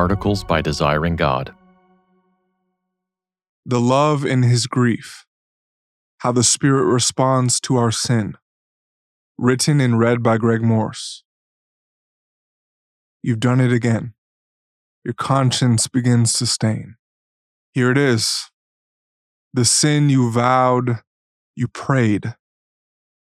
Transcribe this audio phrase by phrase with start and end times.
[0.00, 1.54] Articles by Desiring God.
[3.66, 5.26] The love in his grief.
[6.20, 8.38] How the Spirit responds to our sin.
[9.36, 11.22] Written and read by Greg Morse.
[13.22, 14.14] You've done it again.
[15.04, 16.96] Your conscience begins to stain.
[17.74, 18.50] Here it is.
[19.52, 21.00] The sin you vowed,
[21.54, 22.36] you prayed,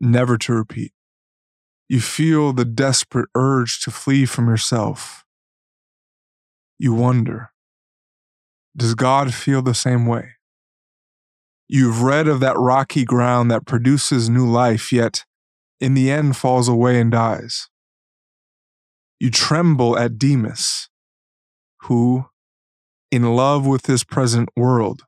[0.00, 0.92] never to repeat.
[1.90, 5.21] You feel the desperate urge to flee from yourself.
[6.82, 7.52] You wonder
[8.76, 10.30] Does God feel the same way?
[11.68, 15.24] You've read of that rocky ground that produces new life, yet
[15.80, 17.68] in the end falls away and dies.
[19.20, 20.88] You tremble at Demas,
[21.82, 22.24] who,
[23.12, 25.02] in love with this present world,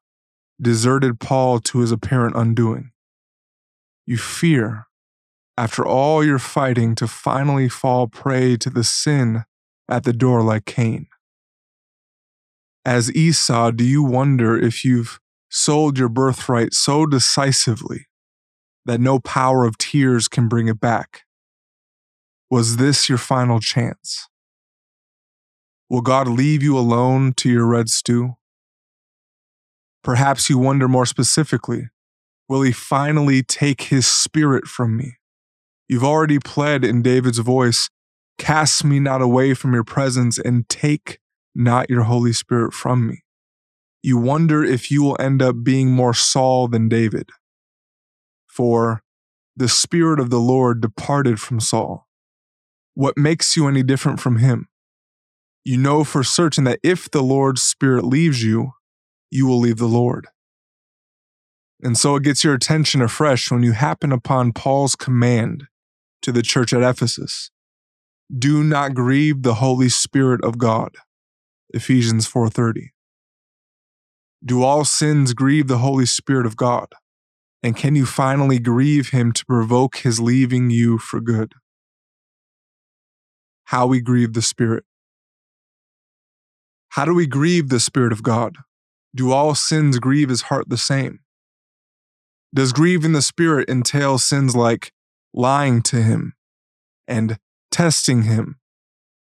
[0.63, 2.93] deserted Paul to his apparent undoing.
[4.07, 4.87] You fear
[5.59, 9.43] after all your fighting to finally fall prey to the sin
[9.89, 11.09] at the door like Cain?
[12.85, 15.19] As Esau, do you wonder if you've
[15.51, 18.07] sold your birthright so decisively
[18.85, 21.23] that no power of tears can bring it back?
[22.51, 24.29] Was this your final chance?
[25.89, 28.35] Will God leave you alone to your red stew?
[30.03, 31.89] Perhaps you wonder more specifically
[32.47, 35.15] will he finally take his spirit from me?
[35.89, 37.89] You've already pled in David's voice,
[38.37, 41.21] Cast me not away from your presence and take
[41.55, 43.23] not your Holy Spirit from me.
[44.03, 47.31] You wonder if you will end up being more Saul than David.
[48.47, 49.03] For
[49.57, 52.07] the Spirit of the Lord departed from Saul.
[52.95, 54.69] What makes you any different from him?
[55.65, 58.73] You know for certain that if the Lord's Spirit leaves you,
[59.31, 60.27] you will leave the Lord.
[61.83, 65.65] And so it gets your attention afresh when you happen upon Paul's command
[66.23, 67.51] to the church at Ephesus.
[68.37, 70.97] Do not grieve the Holy Spirit of God.
[71.75, 72.93] Ephesians 4:30.
[74.45, 76.87] Do all sins grieve the Holy Spirit of God?
[77.65, 81.55] And can you finally grieve him to provoke his leaving you for good?
[83.65, 84.85] How we grieve the Spirit.
[86.91, 88.59] How do we grieve the Spirit of God?
[89.13, 91.21] Do all sins grieve his heart the same?
[92.55, 94.93] Does grieving the Spirit entail sins like
[95.33, 96.35] lying to him,
[97.09, 97.41] and
[97.73, 98.61] testing him,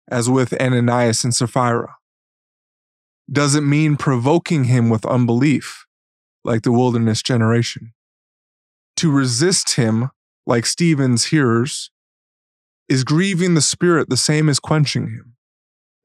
[0.09, 1.95] as with Ananias and Sapphira?
[3.31, 5.85] Does it mean provoking him with unbelief,
[6.43, 7.93] like the wilderness generation?
[8.97, 10.11] To resist him,
[10.45, 11.89] like Stephen's hearers,
[12.87, 15.35] is grieving the Spirit the same as quenching him?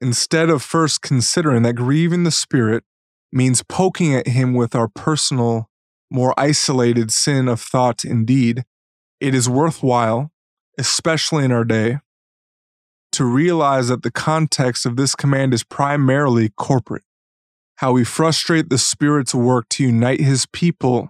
[0.01, 2.83] Instead of first considering that grieving the Spirit
[3.31, 5.69] means poking at him with our personal,
[6.09, 8.63] more isolated sin of thought and deed,
[9.19, 10.31] it is worthwhile,
[10.79, 11.99] especially in our day,
[13.11, 17.03] to realize that the context of this command is primarily corporate.
[17.81, 21.09] How we frustrate the Spirit's work to unite His people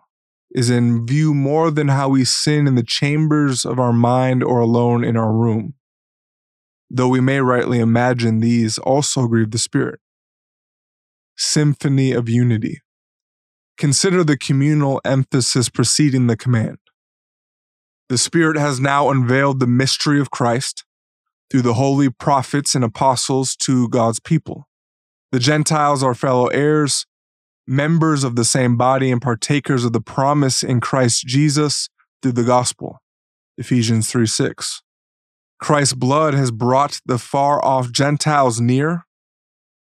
[0.52, 4.62] is in view more than how we sin in the chambers of our mind or
[4.62, 5.74] alone in our room,
[6.90, 10.00] though we may rightly imagine these also grieve the Spirit.
[11.36, 12.80] Symphony of Unity.
[13.78, 16.78] Consider the communal emphasis preceding the command.
[18.08, 20.86] The Spirit has now unveiled the mystery of Christ
[21.52, 24.70] through the holy prophets and apostles to God's people.
[25.32, 27.06] The Gentiles are fellow heirs,
[27.68, 31.90] members of the same body, and partakers of the promise in Christ Jesus
[32.22, 33.00] through the gospel.
[33.58, 34.82] Ephesians 3 6.
[35.60, 39.06] Christ's blood has brought the far off Gentiles near,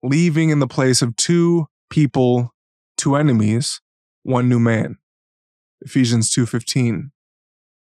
[0.03, 2.53] leaving in the place of two people,
[2.97, 3.81] two enemies,
[4.25, 4.99] one new man.
[5.81, 7.13] Ephesians 2:15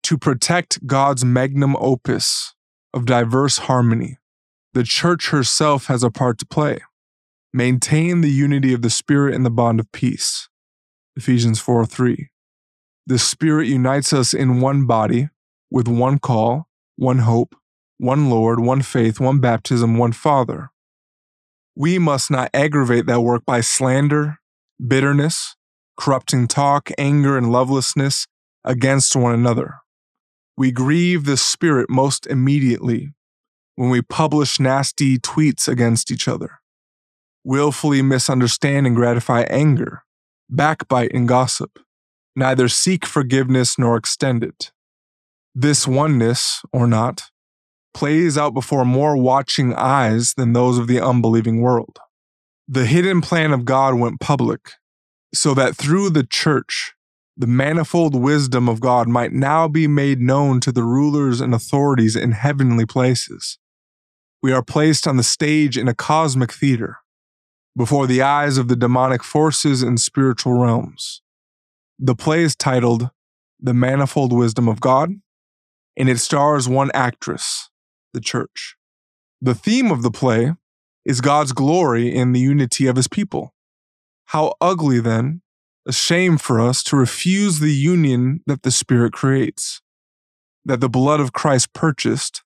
[0.03, 2.53] to protect God's magnum opus
[2.93, 4.17] of diverse harmony,
[4.73, 6.81] the church herself has a part to play.
[7.53, 10.49] Maintain the unity of the Spirit in the bond of peace.
[11.15, 12.29] Ephesians 4 3.
[13.05, 15.29] The Spirit unites us in one body,
[15.69, 17.55] with one call, one hope,
[17.97, 20.71] one Lord, one faith, one baptism, one Father.
[21.75, 24.39] We must not aggravate that work by slander,
[24.85, 25.55] bitterness,
[25.97, 28.25] corrupting talk, anger, and lovelessness
[28.63, 29.75] against one another.
[30.57, 33.13] We grieve the Spirit most immediately
[33.75, 36.59] when we publish nasty tweets against each other,
[37.43, 40.03] willfully misunderstand and gratify anger,
[40.49, 41.79] backbite and gossip,
[42.35, 44.71] neither seek forgiveness nor extend it.
[45.55, 47.25] This oneness, or not,
[47.93, 51.99] plays out before more watching eyes than those of the unbelieving world.
[52.67, 54.71] The hidden plan of God went public,
[55.33, 56.93] so that through the church,
[57.35, 62.15] the manifold wisdom of God might now be made known to the rulers and authorities
[62.15, 63.57] in heavenly places.
[64.41, 66.97] We are placed on the stage in a cosmic theater,
[67.75, 71.21] before the eyes of the demonic forces and spiritual realms.
[71.99, 73.09] The play is titled
[73.59, 75.11] The Manifold Wisdom of God,
[75.97, 77.69] and it stars one actress,
[78.13, 78.75] the church.
[79.41, 80.53] The theme of the play
[81.05, 83.53] is God's glory in the unity of his people.
[84.25, 85.41] How ugly, then,
[85.85, 89.81] a shame for us to refuse the union that the Spirit creates,
[90.63, 92.43] that the blood of Christ purchased,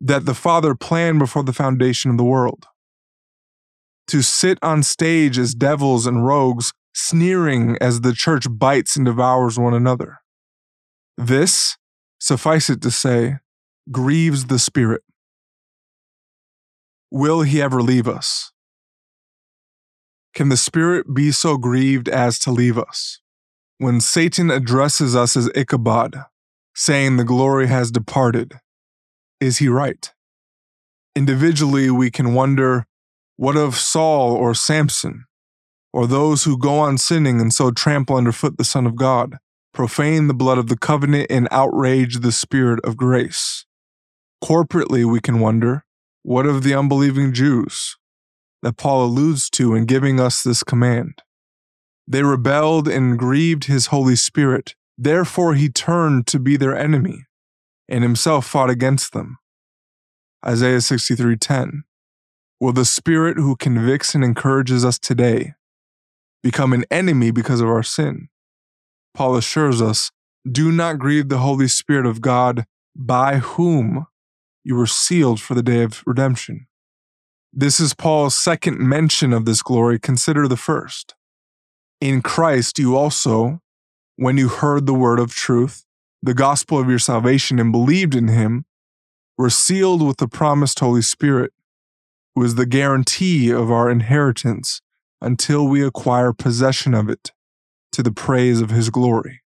[0.00, 2.66] that the Father planned before the foundation of the world.
[4.12, 9.58] To sit on stage as devils and rogues, sneering as the church bites and devours
[9.58, 10.18] one another.
[11.16, 11.78] This,
[12.20, 13.38] suffice it to say,
[13.90, 15.02] grieves the Spirit.
[17.10, 18.52] Will he ever leave us?
[20.34, 23.18] Can the Spirit be so grieved as to leave us?
[23.78, 26.26] When Satan addresses us as Ichabod,
[26.74, 28.60] saying the glory has departed,
[29.40, 30.12] is he right?
[31.16, 32.84] Individually, we can wonder
[33.36, 35.24] what of Saul or Samson,
[35.92, 39.38] or those who go on sinning and so trample underfoot the Son of God,
[39.72, 43.64] profane the blood of the covenant, and outrage the Spirit of grace?
[44.42, 45.84] Corporately, we can wonder
[46.22, 47.96] what of the unbelieving Jews
[48.62, 51.22] that Paul alludes to in giving us this command?
[52.06, 54.74] They rebelled and grieved his Holy Spirit.
[54.96, 57.24] Therefore, he turned to be their enemy
[57.88, 59.38] and himself fought against them.
[60.44, 61.84] Isaiah 63:10.
[62.62, 65.54] Will the Spirit who convicts and encourages us today
[66.44, 68.28] become an enemy because of our sin?
[69.14, 70.12] Paul assures us,
[70.48, 72.64] do not grieve the Holy Spirit of God
[72.94, 74.06] by whom
[74.62, 76.68] you were sealed for the day of redemption.
[77.52, 79.98] This is Paul's second mention of this glory.
[79.98, 81.16] Consider the first.
[82.00, 83.60] In Christ, you also,
[84.14, 85.84] when you heard the word of truth,
[86.22, 88.66] the gospel of your salvation, and believed in him,
[89.36, 91.52] were sealed with the promised Holy Spirit,
[92.36, 94.80] is the guarantee of our inheritance
[95.20, 97.32] until we acquire possession of it
[97.92, 99.42] to the praise of his glory.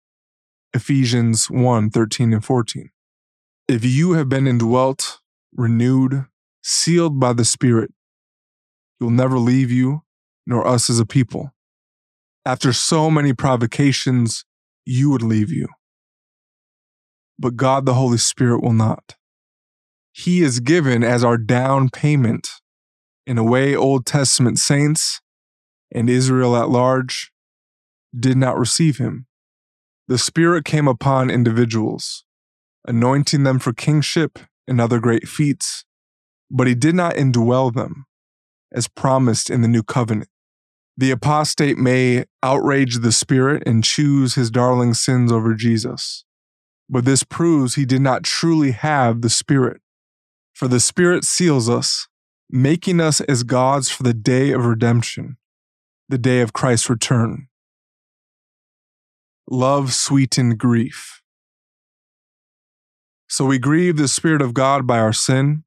[0.72, 2.90] Ephesians 1 13 and 14.
[3.66, 5.18] If you have been indwelt,
[5.52, 6.26] renewed,
[6.62, 7.92] sealed by the Spirit,
[8.98, 10.02] He will never leave you,
[10.46, 11.52] nor us as a people.
[12.44, 14.44] After so many provocations,
[14.84, 15.66] you would leave you.
[17.38, 19.16] But God the Holy Spirit will not.
[20.12, 22.48] He is given as our down payment.
[23.26, 25.20] In a way, Old Testament saints
[25.92, 27.32] and Israel at large
[28.18, 29.26] did not receive him.
[30.08, 32.24] The Spirit came upon individuals
[32.86, 34.38] anointing them for kingship
[34.68, 35.84] and other great feats,
[36.50, 38.06] but he did not indwell them,
[38.72, 40.30] as promised in the new covenant.
[40.96, 46.24] The apostate may outrage the Spirit and choose his darling sins over Jesus,
[46.88, 49.80] but this proves he did not truly have the Spirit.
[50.54, 52.08] For the Spirit seals us,
[52.50, 55.36] making us as gods for the day of redemption,
[56.08, 57.48] the day of Christ's return.
[59.48, 61.22] Love sweetened grief.
[63.28, 65.64] So we grieve the Spirit of God by our sin,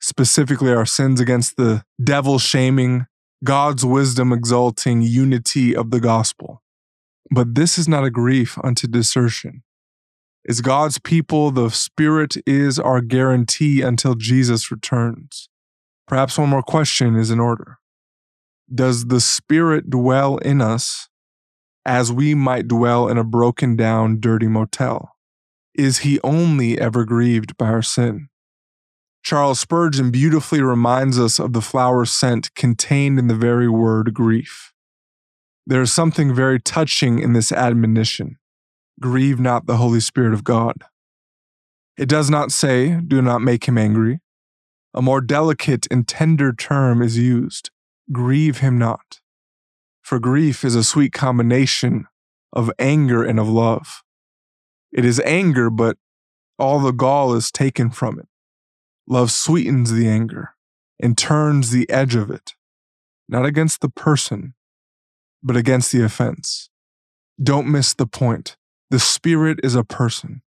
[0.00, 3.06] specifically our sins against the devil shaming,
[3.44, 6.62] God's wisdom exalting unity of the gospel.
[7.30, 9.62] But this is not a grief unto desertion.
[10.48, 15.48] As God's people, the Spirit is our guarantee until Jesus returns.
[16.08, 17.78] Perhaps one more question is in order.
[18.74, 21.08] Does the Spirit dwell in us
[21.84, 25.14] as we might dwell in a broken down, dirty motel?
[25.78, 28.28] is he only ever grieved by our sin?
[29.22, 34.72] Charles Spurgeon beautifully reminds us of the flower scent contained in the very word grief.
[35.66, 38.36] There is something very touching in this admonition
[39.00, 40.82] grieve not the Holy Spirit of God.
[41.96, 44.18] It does not say, do not make him angry.
[44.98, 47.70] A more delicate and tender term is used
[48.10, 49.20] grieve him not.
[50.02, 52.08] For grief is a sweet combination
[52.52, 54.02] of anger and of love.
[54.90, 55.98] It is anger, but
[56.58, 58.26] all the gall is taken from it.
[59.06, 60.56] Love sweetens the anger
[60.98, 62.54] and turns the edge of it,
[63.28, 64.54] not against the person,
[65.44, 66.70] but against the offense.
[67.40, 68.56] Don't miss the point.
[68.90, 70.42] The Spirit is a person.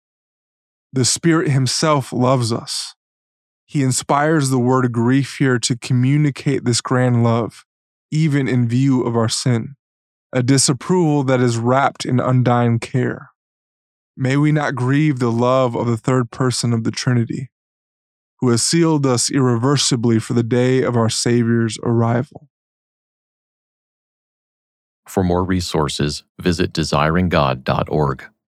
[0.92, 2.96] The Spirit Himself loves us.
[3.70, 7.64] He inspires the word grief here to communicate this grand love,
[8.10, 9.76] even in view of our sin,
[10.32, 13.30] a disapproval that is wrapped in undying care.
[14.16, 17.48] May we not grieve the love of the third person of the Trinity,
[18.40, 22.48] who has sealed us irreversibly for the day of our Savior's arrival.
[25.06, 28.24] For more resources, visit desiringgod.org.